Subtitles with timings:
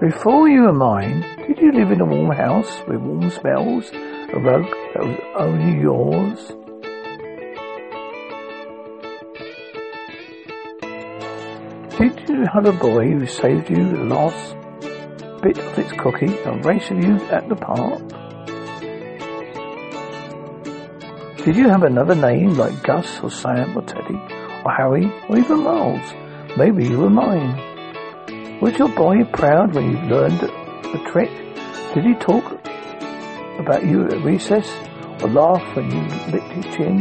[0.00, 4.40] Before you were mine, did you live in a warm house with warm smells, a
[4.40, 6.48] rug that was only yours?
[11.96, 14.56] Did you have a boy who saved you the last
[15.42, 18.02] bit of its cookie and raced you at the park?
[21.44, 24.18] Did you have another name like Gus or Sam or Teddy
[24.64, 26.12] or Harry or even Miles?
[26.56, 27.73] Maybe you were mine.
[28.64, 31.28] Was your boy proud when you learned the trick?
[31.92, 32.50] Did he talk
[33.58, 34.66] about you at recess
[35.22, 36.00] or laugh when you
[36.32, 36.98] licked his chin?